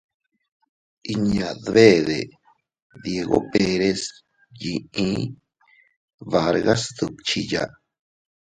Inña 1.13 1.49
dbede, 1.65 2.19
Diego 3.03 3.39
Pérez 3.51 4.01
yiʼi 4.59 5.09
Vargas 6.31 6.81
sduckhiya. 6.89 7.63